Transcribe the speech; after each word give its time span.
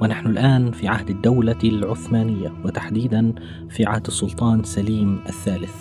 ونحن 0.00 0.26
الآن 0.26 0.70
في 0.70 0.88
عهد 0.88 1.10
الدولة 1.10 1.58
العثمانية 1.64 2.52
وتحديدا 2.64 3.34
في 3.70 3.86
عهد 3.86 4.06
السلطان 4.06 4.64
سليم 4.64 5.20
الثالث. 5.28 5.74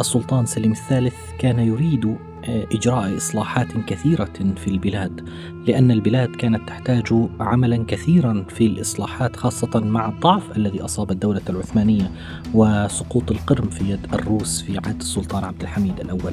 السلطان 0.00 0.46
سليم 0.46 0.72
الثالث 0.72 1.14
كان 1.38 1.58
يريد 1.58 2.16
إجراء 2.48 3.16
إصلاحات 3.16 3.72
كثيرة 3.86 4.32
في 4.56 4.68
البلاد 4.68 5.28
لأن 5.66 5.90
البلاد 5.90 6.36
كانت 6.36 6.68
تحتاج 6.68 7.28
عملا 7.40 7.84
كثيرا 7.88 8.44
في 8.48 8.66
الإصلاحات 8.66 9.36
خاصة 9.36 9.80
مع 9.80 10.08
الضعف 10.08 10.56
الذي 10.56 10.80
أصاب 10.84 11.10
الدولة 11.10 11.42
العثمانية 11.50 12.10
وسقوط 12.54 13.30
القرم 13.30 13.68
في 13.68 13.90
يد 13.90 14.06
الروس 14.14 14.62
في 14.62 14.78
عهد 14.78 15.00
السلطان 15.00 15.44
عبد 15.44 15.62
الحميد 15.62 16.00
الأول. 16.00 16.32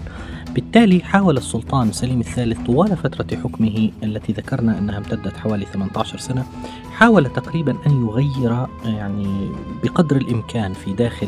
بالتالي 0.53 0.99
حاول 0.99 1.37
السلطان 1.37 1.91
سليم 1.91 2.19
الثالث 2.19 2.59
طوال 2.65 2.97
فترة 2.97 3.37
حكمه 3.37 3.91
التي 4.03 4.33
ذكرنا 4.33 4.77
أنها 4.77 4.97
امتدت 4.97 5.37
حوالي 5.37 5.65
18 5.65 6.17
سنة 6.17 6.45
حاول 6.91 7.25
تقريبا 7.33 7.75
أن 7.87 8.07
يغير 8.07 8.67
يعني 8.85 9.49
بقدر 9.83 10.15
الإمكان 10.15 10.73
في 10.73 10.93
داخل 10.93 11.27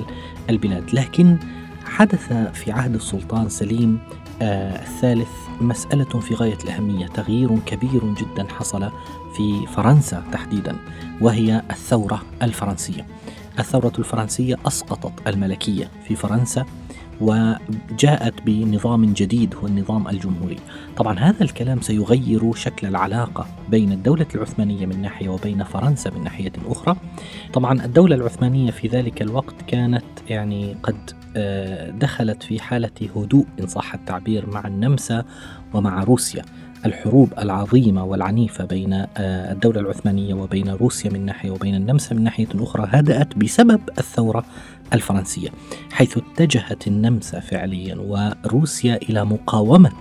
البلاد. 0.50 0.84
لكن 0.94 1.38
حدث 1.86 2.34
في 2.34 2.72
عهد 2.72 2.96
السلطان 2.96 3.50
سليم 3.50 4.00
آه 4.42 4.82
الثالث 4.82 5.30
مسألة 5.62 6.20
في 6.20 6.36
غاية 6.36 6.58
الأهمية. 6.64 7.08
تغيير 7.08 7.60
كبير 7.66 8.14
جدا 8.14 8.48
حصل 8.50 8.92
في 9.38 9.68
فرنسا 9.68 10.24
تحديدا 10.32 10.76
وهي 11.22 11.62
الثورة 11.72 12.22
الفرنسية. 12.42 13.06
الثورة 13.60 13.94
الفرنسية 14.00 14.56
أسقطت 14.68 15.28
الملكية 15.28 15.92
في 16.08 16.16
فرنسا 16.16 16.66
وجاءت 17.22 18.34
بنظام 18.46 19.14
جديد 19.14 19.56
هو 19.56 19.68
النظام 19.68 20.08
الجمهوري. 20.08 20.56
طبعا 20.98 21.20
هذا 21.20 21.44
الكلام 21.44 21.82
سيغير 21.82 22.54
شكل 22.54 22.88
العلاقة 22.88 23.46
بين 23.70 23.92
الدولة 23.92 24.26
العثمانية 24.36 24.86
من 24.86 25.02
ناحية 25.02 25.30
وبين 25.30 25.64
فرنسا 25.64 26.10
من 26.10 26.24
ناحية 26.24 26.52
أخرى. 26.68 26.96
طبعا 27.54 27.86
الدولة 27.86 28.16
العثمانية 28.16 28.72
في 28.72 28.88
ذلك 28.88 29.22
الوقت 29.22 29.56
كانت 29.68 30.04
يعني 30.30 30.76
قد 30.84 31.12
دخلت 32.00 32.44
في 32.44 32.60
حالة 32.60 32.92
هدوء 33.16 33.46
إن 33.60 33.68
صح 33.68 33.94
التعبير 33.94 34.50
مع 34.50 34.68
النمسا 34.68 35.26
ومع 35.74 36.04
روسيا. 36.04 36.44
الحروب 36.86 37.34
العظيمة 37.40 38.04
والعنيفة 38.04 38.66
بين 38.66 38.94
آه، 38.94 39.52
الدولة 39.52 39.80
العثمانية 39.80 40.34
وبين 40.34 40.70
روسيا 40.70 41.12
من 41.12 41.26
ناحية 41.26 41.52
وبين 41.52 41.76
النمسا 41.76 42.16
من 42.16 42.24
ناحية 42.24 42.48
أخرى 42.56 42.88
هدأت 42.92 43.38
بسبب 43.38 43.82
الثورة 43.98 44.46
الفرنسية 44.94 45.50
حيث 45.92 46.18
اتجهت 46.18 46.88
النمسا 46.88 47.40
فعليا 47.40 47.96
وروسيا 47.96 48.96
إلى 48.96 49.26
مقاومة 49.26 49.92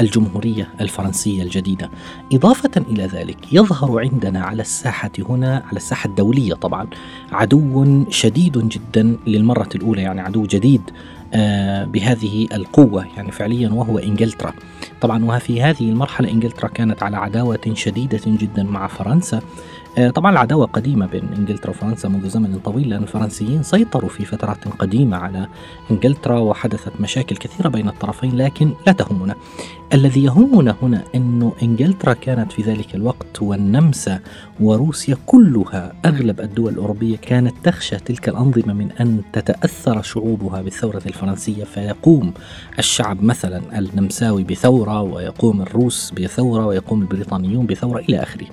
الجمهورية 0.00 0.68
الفرنسية 0.80 1.42
الجديدة. 1.42 1.90
إضافة 2.32 2.70
إلى 2.76 3.06
ذلك 3.06 3.52
يظهر 3.52 4.00
عندنا 4.00 4.44
على 4.44 4.62
الساحة 4.62 5.10
هنا 5.28 5.62
على 5.66 5.76
الساحة 5.76 6.08
الدولية 6.08 6.54
طبعا 6.54 6.86
عدو 7.32 8.04
شديد 8.10 8.68
جدا 8.68 9.16
للمرة 9.26 9.68
الأولى 9.74 10.02
يعني 10.02 10.20
عدو 10.20 10.42
جديد 10.42 10.82
آه، 11.34 11.84
بهذه 11.84 12.48
القوة 12.52 13.06
يعني 13.16 13.32
فعليا 13.32 13.68
وهو 13.68 13.98
إنجلترا. 13.98 14.52
طبعا 15.00 15.24
وفي 15.24 15.62
هذه 15.62 15.90
المرحلة 15.90 16.30
إنجلترا 16.30 16.68
كانت 16.68 17.02
على 17.02 17.16
عداوة 17.16 17.60
شديدة 17.74 18.20
جدا 18.26 18.62
مع 18.62 18.86
فرنسا. 18.86 19.40
آه، 19.98 20.10
طبعا 20.10 20.32
العداوة 20.32 20.66
قديمة 20.66 21.06
بين 21.06 21.24
إنجلترا 21.38 21.70
وفرنسا 21.70 22.08
منذ 22.08 22.28
زمن 22.28 22.58
طويل 22.64 22.88
لأن 22.88 23.02
الفرنسيين 23.02 23.62
سيطروا 23.62 24.08
في 24.08 24.24
فترات 24.24 24.68
قديمة 24.68 25.16
على 25.16 25.46
إنجلترا 25.90 26.38
وحدثت 26.38 26.92
مشاكل 27.00 27.36
كثيرة 27.36 27.68
بين 27.68 27.88
الطرفين 27.88 28.36
لكن 28.36 28.72
لا 28.86 28.92
تهمنا. 28.92 29.34
الذي 29.94 30.24
يهمنا 30.24 30.76
هنا 30.82 31.04
أن 31.14 31.52
إنجلترا 31.62 32.12
كانت 32.12 32.52
في 32.52 32.62
ذلك 32.62 32.94
الوقت 32.94 33.42
والنمسا 33.42 34.20
وروسيا 34.60 35.16
كلها 35.26 35.92
أغلب 36.04 36.40
الدول 36.40 36.72
الأوروبية 36.72 37.16
كانت 37.16 37.54
تخشى 37.64 37.96
تلك 37.96 38.28
الأنظمة 38.28 38.72
من 38.72 38.92
أن 38.92 39.22
تتأثر 39.32 40.02
شعوبها 40.02 40.62
بالثورة 40.62 41.02
الفرنسية 41.06 41.64
فيقوم 41.64 42.32
الشعب 42.78 43.22
مثلا 43.22 43.78
النمساوي 43.78 44.44
بثورة 44.44 45.02
ويقوم 45.02 45.62
الروس 45.62 46.10
بثورة 46.10 46.66
ويقوم 46.66 47.02
البريطانيون 47.02 47.66
بثورة 47.66 47.98
إلى 47.98 48.22
آخره. 48.22 48.46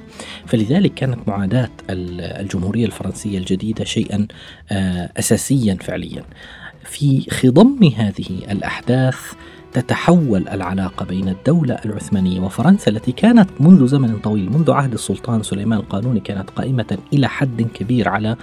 فلذلك 0.45 0.93
كانت 0.93 1.27
معاداة 1.27 1.69
الجمهورية 1.89 2.85
الفرنسية 2.85 3.37
الجديدة 3.37 3.85
شيئا 3.85 4.27
آه، 4.71 5.09
أساسيا 5.17 5.77
فعليا. 5.81 6.23
في 6.83 7.29
خضم 7.31 7.83
هذه 7.97 8.51
الأحداث 8.51 9.17
تتحول 9.81 10.47
العلاقة 10.47 11.05
بين 11.05 11.29
الدولة 11.29 11.77
العثمانية 11.85 12.39
وفرنسا 12.39 12.91
التي 12.91 13.11
كانت 13.11 13.49
منذ 13.59 13.87
زمن 13.87 14.19
طويل 14.19 14.51
منذ 14.51 14.71
عهد 14.71 14.93
السلطان 14.93 15.43
سليمان 15.43 15.79
القانوني 15.79 16.19
كانت 16.19 16.49
قائمة 16.49 16.97
إلى 17.13 17.27
حد 17.27 17.61
كبير 17.61 18.09
على 18.09 18.35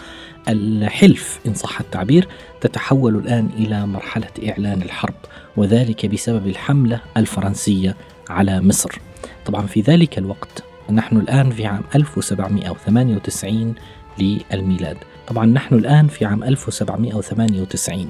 الحلف. 0.49 1.41
إن 1.47 1.55
صح 1.55 1.81
التعبير 1.81 2.29
تتحول 2.61 3.17
الآن 3.17 3.49
إلى 3.57 3.87
مرحلة 3.87 4.29
إعلان 4.49 4.83
الحرب 4.83 5.15
وذلك 5.57 6.07
بسبب 6.07 6.47
الحملة 6.47 7.01
الفرنسية 7.17 7.97
على 8.31 8.61
مصر. 8.61 8.99
طبعا 9.47 9.67
في 9.67 9.81
ذلك 9.81 10.19
الوقت 10.19 10.65
نحن 10.91 11.17
الآن 11.17 11.51
في 11.51 11.67
عام 11.67 11.83
1798 11.95 13.75
للميلاد. 14.19 14.97
طبعا 15.29 15.47
نحن 15.47 15.75
الآن 15.75 16.09
في 16.09 16.25
عام 16.25 16.45
1798 16.45 18.09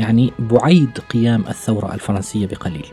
يعني 0.00 0.32
بعيد 0.38 0.98
قيام 0.98 1.44
الثورة 1.48 1.94
الفرنسية 1.94 2.46
بقليل. 2.46 2.86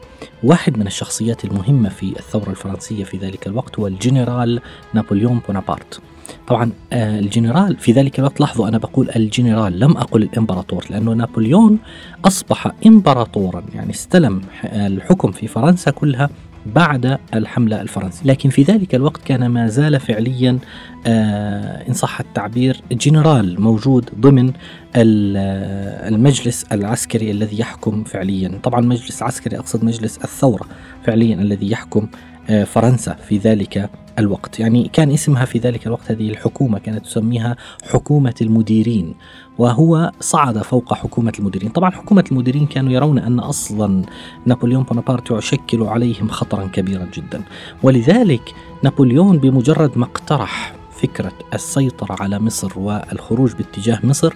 واحد 0.44 0.78
من 0.78 0.88
الشخصيات 0.88 1.46
المهمة 1.46 1.90
في 1.90 2.20
الثورة 2.20 2.50
الفرنسية 2.50 3.04
في 3.04 3.18
ذلك 3.18 3.48
الوقت 3.48 3.80
هو 3.80 3.88
الجنرال 3.88 4.62
نابليون 4.94 5.42
بونابرت. 5.48 6.02
طبعا 6.48 6.72
آه، 6.94 7.20
الجنرال 7.20 7.78
في 7.78 7.92
ذلك 7.92 8.20
الوقت 8.20 8.40
لاحظوا 8.40 8.68
أنا 8.68 8.78
بقول 8.78 9.10
الجنرال 9.16 9.80
لم 9.80 9.98
أقل 9.98 10.24
الإمبراطور 10.24 10.86
لأنه 10.90 11.12
نابليون 11.14 11.80
أصبح 12.26 12.72
إمبراطورا 12.86 13.64
يعني 13.76 13.92
استلم 13.92 14.42
الحكم 14.64 15.32
في 15.32 15.48
فرنسا 15.48 15.92
كلها 15.92 16.30
بعد 16.76 17.18
الحملة 17.34 17.82
الفرنسية. 17.82 18.26
لكن 18.26 18.50
في 18.50 18.64
ذلك 18.64 18.96
الوقت 18.96 19.22
كان 19.26 19.48
ما 19.48 19.68
زال 19.68 20.00
فعليا 20.00 20.60
آه 21.08 21.88
إن 21.90 21.94
صح 21.94 22.20
التعبير 22.20 22.82
جنرال 22.92 23.62
موجود 23.62 24.10
ضمن 24.20 24.52
المجلس 24.96 26.66
العسكري 26.72 27.32
الذي 27.32 27.60
يحكم 27.60 28.04
فعليا. 28.04 28.60
طبعا 28.64 28.82
مجلس 28.82 29.24
عسكري 29.24 29.58
أقصد 29.58 29.86
مجلس 29.86 30.18
الثورة 30.18 30.66
فعليا 31.04 31.36
الذي 31.36 31.72
يحكم 31.72 32.02
آه 32.02 32.37
فرنسا 32.66 33.14
في 33.14 33.38
ذلك 33.38 33.90
الوقت. 34.20 34.60
يعني 34.60 34.90
كان 34.94 35.12
اسمها 35.12 35.46
في 35.46 35.60
ذلك 35.60 35.88
الوقت 35.88 36.12
هذه 36.12 36.30
الحكومة 36.30 36.80
كانت 36.80 37.06
تسميها 37.06 37.56
حكومة 37.84 38.36
المديرين 38.42 39.16
وهو 39.58 40.12
صعد 40.20 40.58
فوق 40.58 40.94
حكومة 40.94 41.34
المديرين. 41.40 41.70
طبعا 41.70 41.90
حكومة 41.90 42.24
المديرين 42.32 42.66
كانوا 42.66 42.94
يرون 42.94 43.20
أن 43.20 43.40
أصلا 43.40 44.02
نابليون 44.46 44.84
بونابرت 44.84 45.32
يشكل 45.32 45.84
عليهم 45.84 46.28
خطرا 46.28 46.68
كبيرا 46.68 47.08
جدا. 47.14 47.42
ولذلك 47.84 48.54
نابليون 48.84 49.38
بمجرد 49.38 49.98
ما 49.98 50.06
اقترح 50.06 50.77
فكرة 51.02 51.34
السيطرة 51.54 52.16
على 52.20 52.40
مصر 52.40 52.80
والخروج 52.80 53.54
باتجاه 53.54 54.00
مصر. 54.04 54.34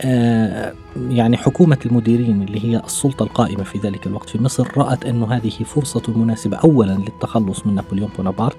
آه 0.00 0.72
يعني 1.08 1.36
حكومة 1.36 1.78
المديرين 1.86 2.42
اللي 2.42 2.64
هي 2.64 2.82
السلطة 2.84 3.22
القائمة 3.22 3.64
في 3.64 3.78
ذلك 3.78 4.06
الوقت 4.06 4.28
في 4.28 4.42
مصر 4.42 4.78
رأت 4.78 5.04
أن 5.04 5.22
هذه 5.22 5.50
فرصة 5.50 6.02
مناسبة 6.16 6.56
أولا 6.56 6.92
للتخلص 6.92 7.66
من 7.66 7.74
نابليون 7.74 8.10
بونابرت 8.16 8.56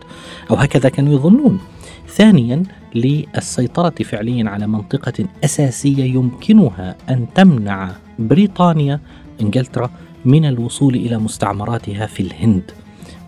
أو 0.52 0.56
هكذا 0.56 0.90
كانوا 0.90 1.14
يظنون. 1.14 1.60
ثانيا 2.08 2.64
للسيطرة 2.96 3.94
فعليا 4.04 4.50
على 4.50 4.68
منطقة 4.68 5.26
أساسية 5.44 6.04
يمكنها 6.04 6.96
أن 7.10 7.26
تمنع 7.36 7.92
بريطانيا 8.20 9.00
إنجلترا 9.42 9.90
من 10.26 10.46
الوصول 10.46 10.96
إلى 10.96 11.18
مستعمراتها 11.18 12.06
في 12.06 12.24
الهند. 12.24 12.72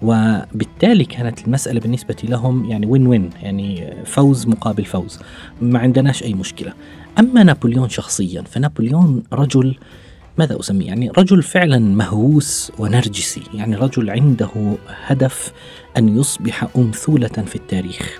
وبالتالي 0.02 1.06
كانت 1.06 1.48
المسألة 1.48 1.80
بالنسبة 1.80 2.16
لهم 2.24 2.66
يعني 2.66 2.86
وين 2.86 3.08
وين 3.08 3.30
يعني 3.42 3.94
فوز 4.06 4.48
مقابل 4.48 4.86
فوز 4.86 5.20
ما 5.62 5.80
عندناش 5.80 6.24
أي 6.24 6.34
مشكلة. 6.34 6.74
أما 7.20 7.44
نابليون 7.44 7.90
شخصيا 7.90 8.42
فنابليون 8.42 9.24
رجل 9.34 9.76
ماذا 10.38 10.60
أسميه؟ 10.60 10.88
يعني 10.88 11.10
رجل 11.10 11.44
فعلا 11.44 11.80
مهووس 11.80 12.72
ونرجسي 12.80 13.42
يعني 13.54 13.76
رجل 13.76 14.10
عنده 14.10 14.78
هدف 15.06 15.54
أن 15.98 16.20
يصبح 16.20 16.68
أمثولة 16.78 17.28
في 17.28 17.56
التاريخ. 17.56 18.20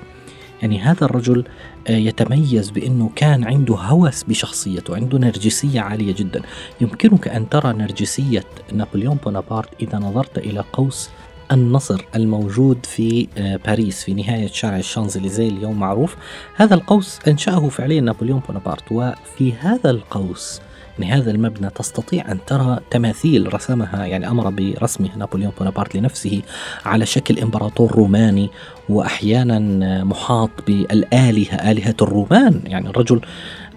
يعني 0.62 0.80
هذا 0.80 1.06
الرجل 1.06 1.44
آه، 1.88 1.92
يتميز 1.92 2.70
بأنه 2.70 3.10
كان 3.16 3.44
عنده 3.44 3.76
هوس 3.76 4.24
بشخصيته 4.24 4.96
عنده 4.96 5.18
نرجسية 5.18 5.82
عالية 5.82 6.14
جدا. 6.14 6.42
يمكنك 6.82 7.28
أن 7.28 7.50
ترى 7.50 7.74
نرجسية 7.74 8.44
نابليون 8.74 9.18
بونابرت 9.26 9.70
إذا 9.82 9.98
نظرت 9.98 10.38
إلى 10.38 10.64
قوس 10.74 11.10
النصر 11.52 12.06
الموجود 12.16 12.86
في 12.86 13.28
آه، 13.38 13.60
باريس 13.66 14.04
في 14.04 14.14
نهاية 14.14 14.48
شارع 14.48 14.78
الشانزليزيه 14.78 15.50
اليوم 15.50 15.80
معروف. 15.80 16.16
هذا 16.56 16.76
القوس 16.76 17.20
أنشأه 17.28 17.70
فعليا 17.70 18.02
نابليون 18.02 18.42
بونابرت 18.48 18.92
وفي 18.92 19.54
هذا 19.54 19.90
القوس 19.90 20.62
يعني 21.00 21.14
هذا 21.14 21.32
المبنى 21.32 21.70
تستطيع 21.70 22.32
أن 22.32 22.40
ترى 22.48 22.80
تماثيل 22.92 23.54
رسمها 23.54 24.06
يعني 24.06 24.28
أمر 24.30 24.50
برسمها 24.50 25.18
نابليون 25.18 25.52
بونابرت 25.60 25.96
لنفسه 25.96 26.42
على 26.86 27.06
شكل 27.06 27.40
إمبراطور 27.40 27.92
روماني 27.92 28.50
وأحيانا 28.90 29.60
محاط 30.04 30.50
بالآلهة 30.68 31.72
آلهة 31.72 31.96
الرومان 32.02 32.62
يعني 32.66 32.90
الرجل 32.90 33.22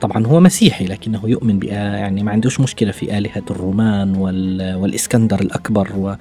طبعا 0.00 0.26
هو 0.26 0.40
مسيحي 0.40 0.84
لكنه 0.84 1.20
يؤمن 1.24 1.62
يعني 1.62 2.22
ما 2.22 2.32
عندوش 2.32 2.60
مشكلة 2.60 2.90
في 2.90 3.18
آلهة 3.18 3.42
الرومان 3.50 4.16
والإسكندر 4.76 5.40
الأكبر 5.40 6.16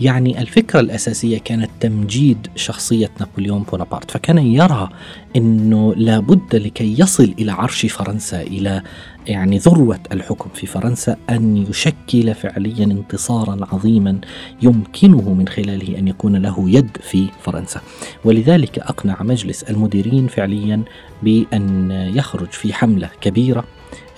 ويعني 0.00 0.40
الفكرة 0.40 0.80
الأساسية 0.80 1.38
كانت 1.38 1.70
تمجيد 1.80 2.46
شخصية 2.56 3.10
نابليون 3.20 3.62
بونابرت. 3.62 4.10
فكان 4.10 4.38
يرى 4.38 4.88
إنه 5.36 5.94
لابد 5.94 6.56
لكي 6.56 7.00
يصل 7.00 7.34
إلى 7.38 7.52
عرش 7.52 7.86
فرنسا 7.86 8.42
إلى 8.42 8.82
يعني 9.26 9.58
ذروة 9.58 10.00
الحكم 10.12 10.50
في 10.54 10.66
فرنسا 10.66 11.16
أن 11.30 11.56
يشكل 11.56 12.34
فعليا 12.34 12.84
انتصارا 12.84 13.66
عظيما 13.72 14.18
يمكنه 14.62 15.32
من 15.34 15.48
خلاله 15.48 15.98
أن 15.98 16.08
يكون 16.08 16.36
له 16.36 16.70
يد 16.70 16.96
في 17.00 17.26
فرنسا. 17.42 17.80
ولذلك 18.24 18.78
أقنع 18.78 19.22
مجلس 19.22 19.62
المديرين 19.62 20.26
فعليا 20.26 20.82
بأن 21.22 21.90
يخرج 22.14 22.50
في 22.50 22.72
حملة 22.74 23.08
كبيرة 23.22 23.64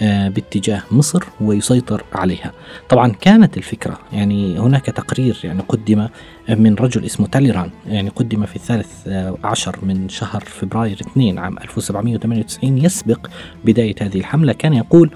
باتجاه 0.00 0.82
مصر 0.90 1.24
ويسيطر 1.40 2.04
عليها. 2.12 2.52
طبعا 2.88 3.08
كانت 3.08 3.56
الفكرة 3.56 3.98
يعني 4.12 4.58
هناك 4.58 4.86
تقرير 4.86 5.40
يعني 5.44 5.62
قدم 5.68 6.08
من 6.48 6.74
رجل 6.74 7.04
اسمه 7.04 7.26
تاليران 7.26 7.70
يعني 7.86 8.08
قدم 8.08 8.46
في 8.46 8.56
الثالث 8.56 9.08
عشر 9.44 9.78
من 9.82 10.08
شهر 10.08 10.40
فبراير 10.40 11.00
2 11.00 11.38
عام 11.38 11.58
1798 11.58 12.78
يسبق 12.78 13.26
بداية 13.64 13.94
هذه 14.00 14.18
الحملة. 14.18 14.52
كان 14.52 14.72
يقول 14.72 15.10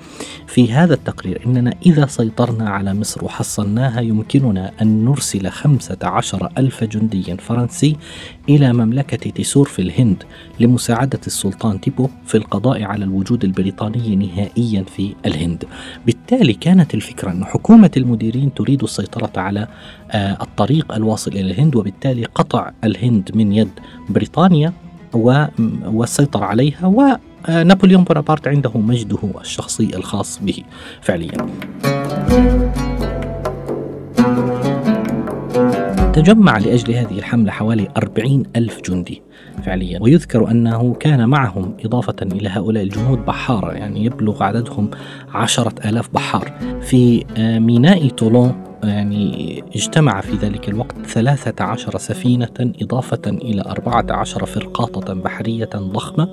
في 0.47 0.73
هذا 0.73 0.95
التقرير 0.95 1.43
إننا 1.47 1.75
إذا 1.87 2.07
سيطرنا 2.07 2.71
على 2.71 2.95
مصر 2.95 3.25
وحصلناها 3.25 4.01
يمكننا 4.01 4.73
أن 4.83 5.05
نرسل 5.05 5.49
15 5.51 6.49
ألف 6.59 6.85
جندي 6.85 7.37
فرنسي 7.37 7.97
إلى 8.49 8.73
مملكة 8.73 9.31
تيسور 9.31 9.69
في 9.69 9.83
الهند 9.83 10.23
لمساعدة 10.61 11.21
السلطان 11.27 11.81
تيبو 11.81 12.09
في 12.27 12.37
القضاء 12.37 12.83
على 12.83 13.05
الوجود 13.05 13.45
البريطاني 13.45 14.17
نهائيا. 14.17 14.68
في 14.77 15.15
الهند. 15.27 15.65
بالتالي 16.07 16.53
كانت 16.53 16.95
الفكرة 16.95 17.31
أن 17.31 17.45
حكومة 17.45 17.91
المديرين 17.97 18.55
تريد 18.55 18.83
السيطرة 18.83 19.33
على 19.37 19.69
آه، 20.11 20.39
الطريق 20.43 20.93
الواصل 20.93 21.31
إلى 21.31 21.41
الهند 21.41 21.77
وبالتالي 21.77 22.25
قطع 22.25 22.71
الهند 22.85 23.31
من 23.35 23.53
يد 23.53 23.71
بريطانيا 24.09 24.73
والسيطرة 25.13 26.45
عليها 26.45 27.17
ونابليون 27.49 28.05
بونابرت 28.05 28.49
عنده 28.49 28.73
مجده 28.75 29.19
الشخصي 29.41 29.97
الخاص 29.97 30.39
به 30.43 30.63
فعليا. 31.01 31.47
تجمع 36.19 36.59
لأجل 36.59 36.95
هذه 36.95 37.19
الحملة 37.19 37.53
حوالي 37.53 37.89
أربعين 37.97 38.43
ألف 38.57 38.81
جندي 38.81 39.23
فعليا. 39.65 39.99
ويذكر 40.03 40.51
أنه 40.51 40.95
كان 40.95 41.29
معهم 41.29 41.77
إضافة 41.85 42.17
إلى 42.23 42.49
هؤلاء 42.49 42.83
الجنود 42.83 43.19
بحارة 43.19 43.73
يعني 43.73 44.05
يبلغ 44.05 44.43
عددهم 44.43 44.91
عشرة 45.35 45.89
آلاف 45.89 46.09
بحار. 46.15 46.53
في 46.81 47.25
آه، 47.37 47.59
ميناء 47.59 48.09
طولون 48.09 48.65
يعني 48.85 49.65
اجتمع 49.77 50.21
في 50.21 50.37
ذلك 50.37 50.69
الوقت 50.69 50.95
ثلاثة 51.07 51.65
عشر 51.65 51.99
سفينة 51.99 52.73
إضافة 52.83 53.23
إلى 53.27 53.63
أربعة 53.63 54.07
عشر 54.11 54.47
فرقاطة 54.47 55.15
بحرية 55.15 55.71
ضخمة 55.77 56.29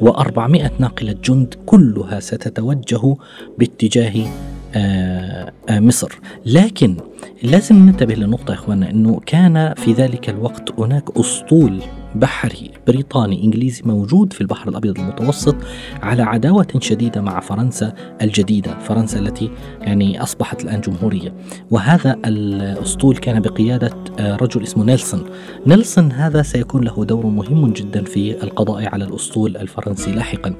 وأربعمائة 0.00 0.70
ناقلة 0.78 1.12
جند 1.24 1.54
كلها 1.66 2.20
ستتوجه 2.20 3.16
باتجاه 3.58 4.26
آه، 4.74 5.52
آه، 5.68 5.80
مصر. 5.80 6.20
لكن 6.46 6.96
لازم 7.42 7.76
ننتبه 7.76 8.14
لنقطة 8.14 8.50
يا 8.50 8.58
إخواننا 8.58 8.90
أنه 8.90 9.20
كان 9.26 9.74
في 9.76 9.92
ذلك 9.92 10.28
الوقت 10.28 10.80
هناك 10.80 11.16
أسطول 11.16 11.82
بحري 12.14 12.70
بريطاني 12.86 13.44
إنجليزي 13.44 13.82
موجود 13.84 14.32
في 14.32 14.40
البحر 14.40 14.68
الأبيض 14.68 14.98
المتوسط 14.98 15.56
على 16.02 16.22
عداوة 16.22 16.66
شديدة 16.78 17.20
مع 17.20 17.40
فرنسا 17.40 17.94
الجديدة، 18.22 18.78
فرنسا 18.78 19.18
التي 19.18 19.50
يعني 19.80 20.22
أصبحت 20.22 20.64
الآن 20.64 20.80
جمهورية، 20.80 21.34
وهذا 21.70 22.16
الأسطول 22.26 23.16
كان 23.16 23.40
بقيادة 23.40 23.90
آه، 24.18 24.36
رجل 24.36 24.62
اسمه 24.62 24.84
نيلسون. 24.84 25.24
نيلسون 25.66 26.12
هذا 26.12 26.42
سيكون 26.42 26.84
له 26.84 27.04
دور 27.04 27.26
مهم 27.26 27.72
جدا 27.72 28.04
في 28.04 28.42
القضاء 28.42 28.88
على 28.94 29.04
الأسطول 29.04 29.56
الفرنسي 29.56 30.12
لاحقا. 30.12 30.54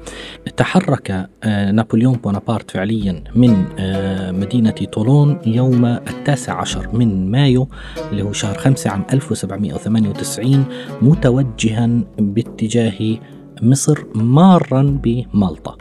تحرك 0.57 1.29
آه، 1.43 1.71
نابليون 1.71 2.13
بونابرت 2.13 2.71
فعليا 2.71 3.23
من 3.35 3.65
آه، 3.79 4.31
مدينة 4.31 4.71
طولون 4.71 5.39
يوم 5.45 5.85
التاسع 5.85 6.61
عشر 6.61 6.89
من 6.93 7.31
مايو 7.31 7.67
اللي 8.11 8.23
هو 8.23 8.33
شهر 8.33 8.57
خمسة 8.57 8.89
عام 8.89 9.05
1798 9.13 10.65
متوجه 11.01 11.42
موجها 11.43 11.89
باتجاه 12.19 13.17
مصر 13.61 14.03
مارا 14.15 14.99
بمالطا. 15.03 15.77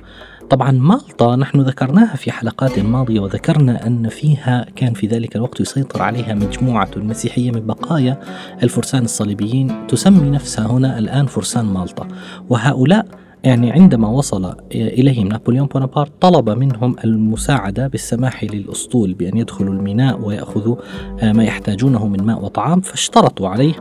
طبعا 0.51 0.71
مالطا 0.71 1.37
نحن 1.37 1.61
ذكرناها 1.61 2.17
في 2.17 2.33
حلقات 2.33 2.79
ماضية 2.79 3.21
وذكرنا 3.21 3.87
أن 3.87 4.09
فيها 4.09 4.67
كان 4.77 4.95
في 4.95 5.07
ذلك 5.07 5.37
الوقت 5.37 5.61
يسيطر 5.61 6.03
عليها 6.03 6.35
مجموعة 6.35 6.91
مسيحية 6.97 7.51
من 7.51 7.67
بقايا 7.67 8.21
الفرسان 8.63 9.05
الصليبيين 9.05 9.87
تسمي 9.87 10.31
نفسها 10.31 10.67
هنا 10.67 10.99
الآن 10.99 11.27
فرسان 11.27 11.65
مالطا. 11.65 12.09
وهؤلاء 12.49 13.07
يعني 13.45 13.73
عندما 13.73 14.09
وصل 14.09 14.55
إليهم 14.75 15.29
نابليون 15.29 15.67
بونابرت 15.67 16.13
طلب 16.21 16.51
منهم 16.51 16.97
المساعدة 17.05 17.87
بالسماح 17.87 18.45
للأسطول 18.45 19.15
بأن 19.15 19.37
يدخلوا 19.37 19.75
الميناء 19.75 20.21
ويأخذوا 20.21 20.77
آه، 21.21 21.33
ما 21.33 21.45
يحتاجونه 21.45 22.07
من 22.07 22.23
ماء 22.23 22.45
وطعام. 22.45 22.81
فاشترطوا 22.81 23.49
عليه 23.49 23.75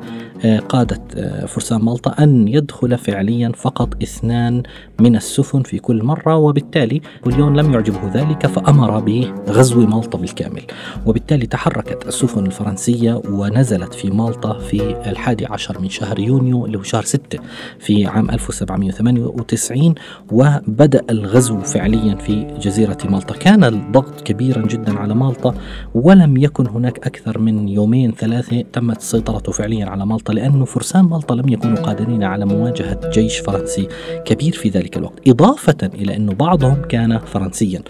آه، 0.46 0.60
قادة 0.60 1.02
آه، 1.18 1.46
فرسان 1.46 1.82
مالطا 1.82 2.24
أن 2.24 2.48
يدخل 2.48 2.98
فعليا 2.98 3.52
فقط 3.56 4.04
اثنان 4.04 4.64
من 5.00 5.16
السفن 5.16 5.62
في 5.62 5.80
كل 5.80 6.04
مرة 6.04 6.38
وبالتالي 6.38 7.02
نابليون 7.26 7.58
لم 7.58 7.74
يعجبه 7.74 8.12
ذلك 8.14 8.48
فأمر 8.48 9.00
بغزو 9.00 9.82
مالطا 9.82 10.18
بالكامل. 10.18 10.64
وبالتالي 11.06 11.46
تحركت 11.46 12.08
السفن 12.08 12.46
الفرنسية 12.46 13.22
ونزلت 13.30 13.94
في 13.94 14.10
مالطا 14.10 14.60
في 14.60 15.10
الحادي 15.10 15.46
عشر 15.46 15.82
من 15.82 15.90
شهر 15.90 16.20
يونيو 16.20 16.66
اللي 16.66 16.78
هو 16.78 16.84
شهر 16.84 17.04
ستة 17.04 17.40
في 17.80 18.06
عام 18.06 18.32
1798 18.32 19.51
1990 19.54 19.96
وبدأ 20.32 21.02
الغزو 21.10 21.60
فعليا 21.60 22.16
في 22.16 22.58
جزيرة 22.62 22.98
مالطا. 23.06 23.36
كان 23.36 23.64
الضغط 23.64 24.22
كبيرا 24.22 24.62
جدا 24.62 25.00
على 25.00 25.16
مالطا 25.16 25.56
ولم 25.96 26.38
يكن 26.38 26.68
هناك 26.68 27.08
أكثر 27.08 27.40
من 27.40 27.70
يومين 27.70 28.12
ثلاثة 28.12 28.62
تمت 28.74 28.98
السيطرة 28.98 29.52
فعليا 29.52 29.86
على 29.86 30.06
مالطا 30.06 30.34
لأن 30.34 30.66
فرسان 30.66 31.06
مالطا 31.06 31.36
لم 31.36 31.50
يكونوا 31.50 31.78
قادرين 31.78 32.24
على 32.24 32.46
مواجهة 32.46 33.10
جيش 33.10 33.38
فرنسي 33.40 33.88
كبير 34.26 34.54
في 34.54 34.70
ذلك 34.70 34.98
الوقت 34.98 35.28
إضافة 35.28 35.78
إلى 35.84 36.16
أن 36.16 36.26
بعضهم 36.26 36.82
كان 36.82 37.20
فرنسيا. 37.20 37.82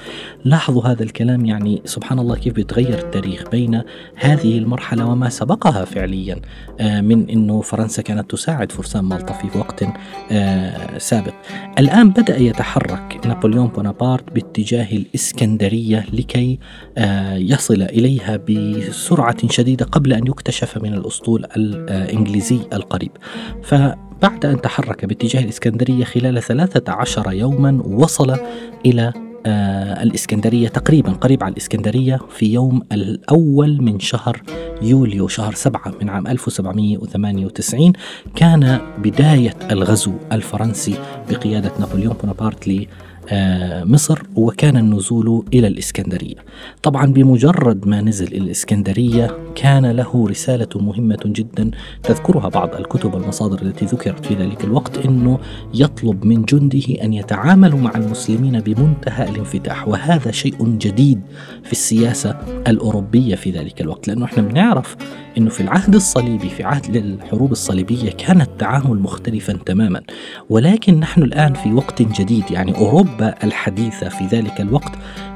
لاحظوا 0.45 0.83
هذا 0.83 1.03
الكلام 1.03 1.45
يعني 1.45 1.81
سبحان 1.85 2.19
الله 2.19 2.35
كيف 2.35 2.53
بيتغير 2.53 2.97
التاريخ 2.99 3.43
بين 3.51 3.81
هذه 4.15 4.57
المرحلة 4.57 5.05
وما 5.05 5.29
سبقها 5.29 5.85
فعليا 5.85 6.41
آه، 6.79 7.01
من 7.01 7.29
أنه 7.29 7.61
فرنسا 7.61 8.01
كانت 8.01 8.31
تساعد 8.31 8.71
فرسان 8.71 9.03
مالطا 9.03 9.33
في 9.33 9.57
وقت 9.57 9.83
آه، 10.31 10.97
سابق. 10.97 11.33
الآن 11.79 12.09
بدأ 12.09 12.37
يتحرك 12.37 13.19
نابليون 13.25 13.67
بونابرت 13.67 14.33
باتجاه 14.33 14.91
الإسكندرية 14.91 16.05
لكي 16.13 16.59
آه، 16.97 17.35
يصل 17.35 17.81
إليها 17.81 18.37
بسرعة 18.37 19.47
شديدة 19.49 19.85
قبل 19.85 20.13
أن 20.13 20.27
يكتشف 20.27 20.77
من 20.77 20.93
الأسطول 20.93 21.45
الإنجليزي 21.57 22.59
القريب. 22.73 23.11
فبعد 23.63 24.45
أن 24.45 24.61
تحرك 24.61 25.05
باتجاه 25.05 25.41
الإسكندرية 25.43 26.03
خلال 26.03 26.43
ثلاثة 26.43 26.93
عشر 26.93 27.31
يوما 27.31 27.81
وصل 27.85 28.37
إلى 28.85 29.30
الإسكندرية 29.45 30.67
تقريبا 30.67 31.11
قريب 31.11 31.43
على 31.43 31.51
الإسكندرية 31.51 32.19
في 32.29 32.53
يوم 32.53 32.81
الأول 32.91 33.81
من 33.81 33.99
شهر 33.99 34.41
يوليو 34.81 35.27
شهر 35.27 35.53
سبعة 35.53 35.93
من 36.01 36.09
عام 36.09 36.27
1798 36.27 37.93
كان 38.35 38.79
بداية 38.97 39.55
الغزو 39.71 40.13
الفرنسي 40.31 40.95
بقيادة 41.29 41.71
نابليون 41.79 42.13
بونابرت 42.13 42.67
آه، 42.67 42.87
مصر 43.85 44.19
وكان 44.35 44.77
النزول 44.77 45.43
إلى 45.53 45.67
الإسكندرية. 45.67 46.35
طبعا 46.83 47.05
بمجرد 47.05 47.87
ما 47.87 48.01
نزل 48.01 48.27
إلى 48.27 48.37
الإسكندرية 48.37 49.37
كان 49.55 49.85
له 49.91 50.27
رسالة 50.29 50.67
مهمة 50.75 51.19
جدا 51.25 51.71
تذكرها 52.03 52.49
بعض 52.49 52.75
الكتب 52.75 53.13
والمصادر 53.13 53.61
التي 53.61 53.85
ذكرت 53.85 54.25
في 54.25 54.33
ذلك 54.35 54.63
الوقت 54.63 55.05
أنه 55.05 55.39
يطلب 55.73 56.25
من 56.25 56.41
جنده 56.41 57.03
أن 57.03 57.13
يتعاملوا 57.13 57.79
مع 57.79 57.91
المسلمين 57.95 58.59
بمنتهى 58.59 59.29
الانفتاح 59.29 59.87
وهذا 59.87 60.31
شيء 60.31 60.77
جديد 60.77 61.21
في 61.63 61.71
السياسة 61.71 62.37
الأوروبية 62.67 63.35
في 63.35 63.51
ذلك 63.51 63.81
الوقت. 63.81 64.07
لأنه 64.07 64.25
إحنا 64.25 64.43
بنعرف 64.43 64.95
أنه 65.37 65.49
في 65.49 65.61
العهد 65.61 65.95
الصليبي 65.95 66.49
في 66.49 66.63
عهد 66.63 66.95
الحروب 66.95 67.51
الصليبية 67.51 68.11
كان 68.11 68.41
التعامل 68.41 68.99
مختلفا 68.99 69.53
تماما. 69.65 70.01
ولكن 70.49 70.99
نحن 70.99 71.23
الآن 71.23 71.53
في 71.53 71.73
وقت 71.73 72.01
جديد 72.01 72.43
يعني 72.51 72.77
أوروبا 72.77 73.10
الحديثة 73.21 74.09
في 74.09 74.25
ذلك 74.25 74.61
الوقت 74.61 74.91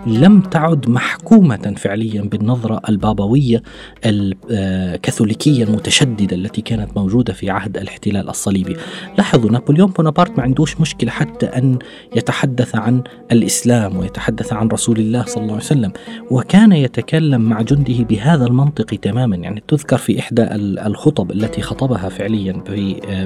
لم 0.07 0.41
تعد 0.41 0.89
محكومة 0.89 1.73
فعليا 1.77 2.21
بالنظرة 2.21 2.81
البابوية 2.89 3.63
الكاثوليكية 4.05 5.63
المتشددة 5.63 6.35
التي 6.35 6.61
كانت 6.61 6.97
موجودة 6.97 7.33
في 7.33 7.49
عهد 7.49 7.77
الاحتلال 7.77 8.29
الصليبي. 8.29 8.75
لاحظوا 9.17 9.51
نابليون 9.51 9.91
بونابرت 9.91 10.37
ما 10.37 10.43
عندوش 10.43 10.81
مشكلة 10.81 11.11
حتى 11.11 11.45
أن 11.45 11.79
يتحدث 12.15 12.75
عن 12.75 13.03
الإسلام 13.31 13.97
ويتحدث 13.97 14.53
عن 14.53 14.67
رسول 14.67 14.99
الله 14.99 15.23
صلى 15.25 15.41
الله 15.41 15.53
عليه 15.53 15.63
وسلم. 15.63 15.91
وكان 16.31 16.71
يتكلم 16.71 17.41
مع 17.41 17.61
جنده 17.61 18.03
بهذا 18.03 18.45
المنطق 18.45 18.85
تماما. 18.85 19.35
يعني 19.35 19.63
تذكر 19.67 19.97
في 19.97 20.19
إحدى 20.19 20.43
الخطب 20.85 21.31
التي 21.31 21.61
خطبها 21.61 22.09
فعليا 22.09 22.63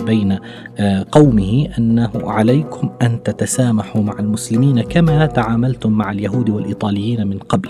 بين 0.06 0.40
قومه 1.12 1.68
أنه 1.78 2.12
عليكم 2.16 2.90
أن 3.02 3.24
تتسامحوا 3.24 4.02
مع 4.02 4.20
المسلمين. 4.20 4.39
كما 4.82 5.26
تعاملتم 5.26 5.92
مع 5.92 6.12
اليهود 6.12 6.50
والإيطاليين 6.50 7.28
من 7.28 7.38
قبل. 7.38 7.70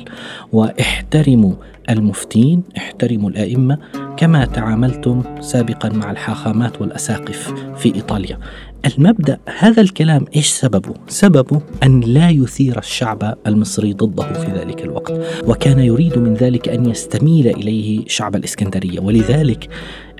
واحترموا 0.53 1.53
المفتين 1.89 2.63
احترموا 2.77 3.29
الأئمة 3.29 3.77
كما 4.17 4.45
تعاملتم 4.45 5.23
سابقا 5.39 5.89
مع 5.89 6.11
الحاخامات 6.11 6.81
والأساقف 6.81 7.53
في 7.77 7.95
إيطاليا. 7.95 8.39
المبدأ 8.85 9.39
هذا 9.59 9.81
الكلام 9.81 10.25
إيش 10.35 10.47
سببه؟ 10.47 10.93
سببه 11.07 11.61
أن 11.83 11.99
لا 12.01 12.29
يثير 12.29 12.79
الشعب 12.79 13.37
المصري 13.47 13.93
ضده 13.93 14.33
في 14.33 14.51
ذلك 14.51 14.81
الوقت 14.81 15.13
وكان 15.47 15.79
يريد 15.79 16.17
من 16.17 16.33
ذلك 16.33 16.69
أن 16.69 16.89
يستميل 16.89 17.47
إليه 17.47 18.03
شعب 18.07 18.35
الإسكندرية. 18.35 18.99
ولذلك 18.99 19.69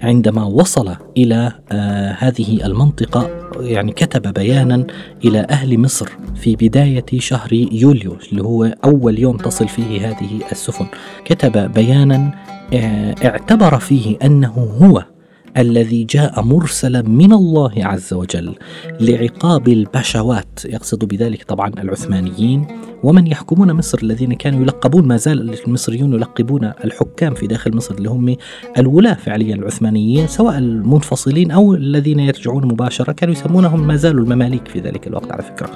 عندما 0.04 0.44
وصل 0.44 0.96
إلى 1.18 1.52
آه 1.72 2.12
هذه 2.20 2.66
المنطقة 2.66 3.30
يعني 3.60 3.92
كتب 3.92 4.34
بيانا 4.34 4.88
إلى 5.26 5.40
أهل 5.50 5.80
مصر 5.80 6.10
في 6.36 6.56
بداية 6.56 7.06
شهر 7.18 7.54
يوليو 7.54 8.18
اللي 8.32 8.44
هو 8.44 8.64
أول 8.64 9.20
يوم 9.20 9.38
تصل 9.38 9.68
فيه 9.68 10.10
هذه 10.10 10.30
السفن. 10.52 10.86
كتب 11.26 11.74
بيانا 11.74 12.32
آه 12.74 13.16
اعتبر 13.26 13.80
فيه 13.80 14.18
أنه 14.24 14.68
هو 14.82 15.06
الذي 15.58 16.04
جاء 16.04 16.42
مرسلا 16.42 17.02
من 17.02 17.34
الله 17.34 17.72
عز 17.78 18.14
وجل 18.14 18.56
لعقاب 19.00 19.68
البشوات 19.68 20.60
يقصد 20.66 21.06
بذلك 21.06 21.44
طبعا 21.44 21.68
العثمانيين. 21.78 22.68
ومن 23.04 23.28
يحكمون 23.28 23.74
مصر 23.74 24.00
الذين 24.04 24.34
كانوا 24.34 24.62
يلقبون 24.62 25.08
ما 25.08 25.18
زال 25.18 25.56
المصريون 25.68 26.14
يلقبون 26.14 26.72
الحكام 26.84 27.34
في 27.34 27.48
داخل 27.48 27.76
مصر 27.76 27.96
اللي 27.96 28.10
هم 28.10 28.36
الولاة 28.78 29.14
فعليا 29.14 29.56
العثمانيين 29.56 30.28
سواء 30.28 30.58
المنفصلين 30.58 31.52
أو 31.52 31.74
الذين 31.74 32.20
يرجعون 32.20 32.66
مباشرة 32.66 33.12
كانوا 33.12 33.34
يسمونهم 33.34 33.88
ما 33.88 33.96
زالوا 33.96 34.24
المماليك 34.24 34.68
في 34.68 34.80
ذلك 34.80 35.08
الوقت 35.08 35.32
على 35.32 35.44
فكرة. 35.44 35.70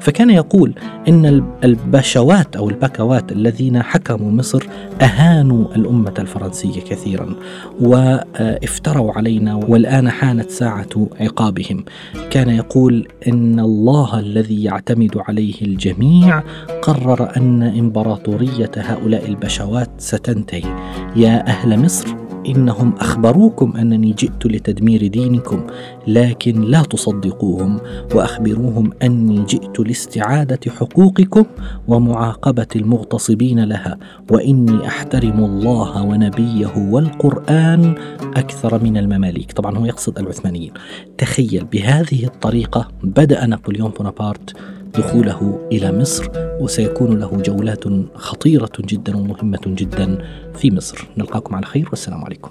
فكان 0.00 0.30
يقول 0.30 0.74
إن 1.08 1.44
البشوات 1.64 2.56
أو 2.56 2.70
البكوات 2.70 3.32
الذين 3.32 3.82
حكموا 3.82 4.30
مصر 4.30 4.66
أهانوا 5.02 5.74
الأمة 5.76 6.14
الفرنسية 6.18 6.80
كثيرا 6.80 7.34
وافتروا 7.80 9.12
علينا 9.12 9.54
والآن 9.54 10.10
حانت 10.10 10.50
ساعة 10.50 11.08
عقابهم. 11.20 11.84
كان 12.30 12.50
يقول 12.50 13.08
إن 13.28 13.60
الله 13.60 14.20
الذي 14.20 14.64
يعتمد 14.64 15.18
عليه 15.18 15.62
الجميع 15.62 16.42
قرر 16.82 17.36
أن 17.36 17.62
إمبراطورية 17.62 18.70
هؤلاء 18.76 19.26
البشوات 19.26 19.90
ستنتهي. 19.98 20.76
يا 21.16 21.46
أهل 21.46 21.84
مصر 21.84 22.08
إنهم 22.46 22.94
أخبروكم 23.00 23.76
أنني 23.76 24.12
جئت 24.12 24.46
لتدمير 24.46 25.06
دينكم 25.06 25.66
لكن 26.06 26.60
لا 26.60 26.82
تصدقوهم 26.82 27.80
وأخبروهم 28.14 28.90
أني 29.02 29.44
جئت 29.44 29.80
لاستعادة 29.80 30.70
حقوقكم 30.70 31.44
ومعاقبة 31.88 32.66
المغتصبين 32.76 33.64
لها 33.64 33.98
وإني 34.30 34.86
أحترم 34.86 35.44
الله 35.44 36.02
ونبيه 36.02 36.72
والقرآن 36.76 37.94
أكثر 38.36 38.84
من 38.84 38.96
المماليك. 38.96 39.52
طبعا 39.52 39.78
هو 39.78 39.86
يقصد 39.86 40.18
العثمانيين. 40.18 40.72
تخيل 41.18 41.64
بهذه 41.72 42.24
الطريقة 42.24 42.88
بدأ 43.02 43.46
نابليون 43.46 43.90
بونابرت 43.90 44.56
دخوله 44.94 45.68
إلى 45.72 45.92
مصر 45.92 46.28
وسيكون 46.60 47.18
له 47.18 47.42
جولات 47.46 47.84
خطيرة 48.14 48.72
جدا 48.80 49.16
ومهمة 49.16 49.60
جدا 49.66 50.18
في 50.58 50.70
مصر. 50.70 51.06
نلقاكم 51.16 51.54
على 51.54 51.66
خير 51.66 51.88
والسلام 51.90 52.24
عليكم. 52.24 52.50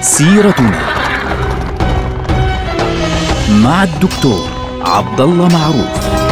سيرتنا 0.00 0.80
مع 3.64 3.84
الدكتور 3.84 4.48
عبد 4.80 5.20
الله 5.20 5.48
معروف. 5.48 6.23